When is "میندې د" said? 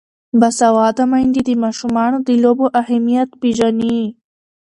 1.11-1.51